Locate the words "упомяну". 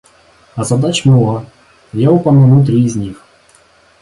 2.11-2.65